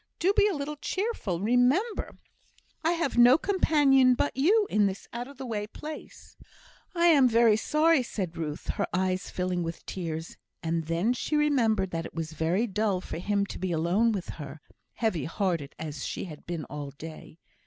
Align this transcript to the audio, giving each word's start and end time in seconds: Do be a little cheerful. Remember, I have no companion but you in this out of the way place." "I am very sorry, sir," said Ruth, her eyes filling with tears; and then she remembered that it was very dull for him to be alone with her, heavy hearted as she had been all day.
Do 0.17 0.33
be 0.35 0.47
a 0.47 0.55
little 0.55 0.77
cheerful. 0.77 1.39
Remember, 1.41 2.15
I 2.83 2.93
have 2.93 3.19
no 3.19 3.37
companion 3.37 4.15
but 4.15 4.35
you 4.35 4.65
in 4.67 4.87
this 4.87 5.07
out 5.13 5.27
of 5.27 5.37
the 5.37 5.45
way 5.45 5.67
place." 5.67 6.35
"I 6.95 7.05
am 7.05 7.29
very 7.29 7.55
sorry, 7.55 8.01
sir," 8.01 8.13
said 8.23 8.35
Ruth, 8.35 8.65
her 8.67 8.87
eyes 8.93 9.29
filling 9.29 9.61
with 9.61 9.85
tears; 9.85 10.37
and 10.63 10.85
then 10.87 11.13
she 11.13 11.35
remembered 11.35 11.91
that 11.91 12.07
it 12.07 12.15
was 12.15 12.33
very 12.33 12.65
dull 12.65 12.99
for 12.99 13.19
him 13.19 13.45
to 13.45 13.59
be 13.59 13.71
alone 13.71 14.11
with 14.11 14.29
her, 14.41 14.59
heavy 14.93 15.25
hearted 15.25 15.75
as 15.77 16.03
she 16.03 16.23
had 16.23 16.47
been 16.47 16.65
all 16.65 16.89
day. 16.89 17.37